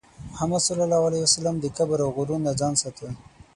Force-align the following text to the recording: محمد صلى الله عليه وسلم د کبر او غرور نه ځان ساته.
محمد 0.31 0.61
صلى 0.67 0.83
الله 0.85 1.01
عليه 1.09 1.21
وسلم 1.27 1.55
د 1.59 1.65
کبر 1.77 1.97
او 2.05 2.09
غرور 2.17 2.39
نه 2.45 2.51
ځان 2.59 2.73
ساته. 2.81 3.07